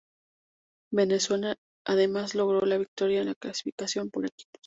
[0.91, 1.55] Venezuela
[1.85, 4.59] además logró la victoria en la clasificación por equipos.